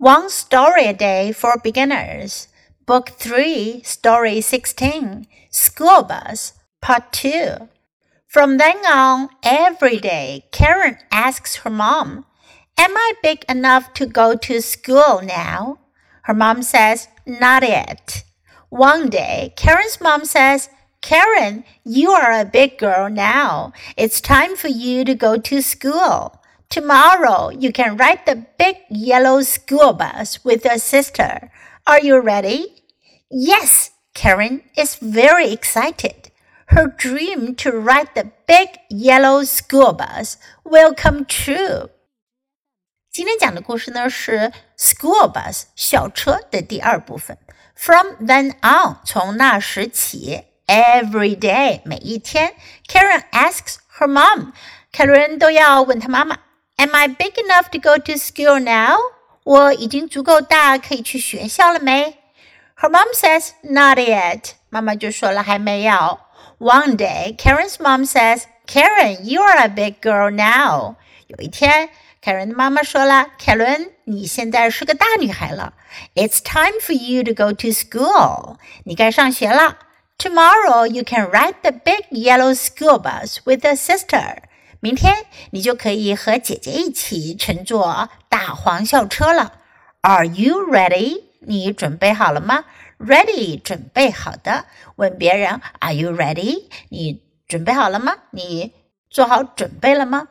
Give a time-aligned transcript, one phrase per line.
[0.00, 2.48] One Story a Day for Beginners,
[2.86, 7.68] Book 3, Story 16, School Bus, Part 2.
[8.26, 12.24] From then on, every day, Karen asks her mom,
[12.78, 15.80] Am I big enough to go to school now?
[16.22, 18.24] Her mom says, Not yet.
[18.70, 20.70] One day, Karen's mom says,
[21.02, 23.74] Karen, you are a big girl now.
[23.98, 26.39] It's time for you to go to school.
[26.69, 31.51] Tomorrow you can ride the big yellow school bus with your sister.
[31.85, 32.83] Are you ready?
[33.29, 36.31] Yes, Karen is very excited.
[36.67, 41.89] Her dream to ride the big yellow school bus will come true.
[43.11, 47.37] 今天讲的故事呢是 school bus 校车的第二部分。
[47.75, 52.55] From then on，从那时起，every day 每一天，
[52.87, 54.53] Karen asks her mom，
[54.91, 56.39] 凯伦都要问她妈妈
[56.79, 58.97] Am I big enough to go to school now?
[59.43, 62.17] 我已经足够大，可以去学校了没？
[62.77, 64.51] Her mom says not yet.
[64.69, 66.19] 妈妈就说了还没有。
[66.57, 70.95] One day, Karen's mom says, "Karen, you are a big girl now."
[71.27, 71.89] 有一天，
[72.21, 75.73] Karen 的妈妈说了，凯伦，你现在是个大女孩了。
[76.15, 78.57] It's time for you to go to school.
[78.83, 79.77] 你该上学了。
[80.17, 84.37] Tomorrow you can ride the big yellow school bus with a sister.
[84.80, 89.52] 明天你就可以和姐姐一起乘坐大黄校车了。
[90.00, 91.24] Are you ready？
[91.40, 92.64] 你准备好了吗
[92.98, 94.64] ？Ready，准备好的。
[94.96, 96.68] 问别人，Are you ready？
[96.88, 98.14] 你准备好了吗？
[98.30, 98.72] 你
[99.10, 100.28] 做好准备了吗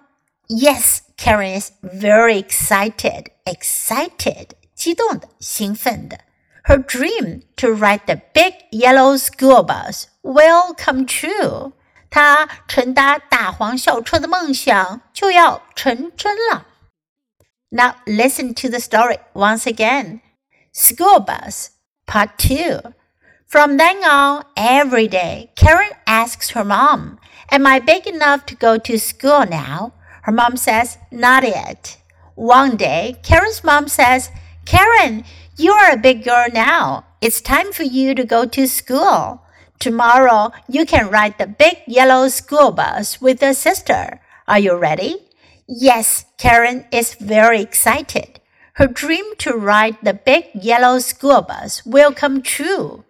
[0.47, 3.25] ？Yes，Karen is very excited.
[3.45, 6.19] Excited，激动的，兴奋的。
[6.63, 11.71] Her dream to ride the big yellow school bus will come true.
[12.10, 16.66] 他乘搭大黄校车的梦想就要成真了。
[17.70, 20.20] Now listen to the story once again.
[20.72, 21.70] School bus,
[22.06, 22.92] part two.
[23.46, 27.18] From then on, every day, Karen asks her mom,
[27.50, 29.92] Am I big enough to go to school now?
[30.22, 31.96] Her mom says, Not yet.
[32.34, 34.30] One day, Karen's mom says,
[34.64, 35.24] Karen,
[35.56, 37.04] you are a big girl now.
[37.20, 39.42] It's time for you to go to school.
[39.79, 44.19] Tomorrow you can ride the big yellow school bus with your sister.
[44.45, 45.15] Are you ready?
[45.67, 48.41] Yes, Karen is very excited.
[48.73, 53.05] Her dream to ride the big yellow school bus will come true.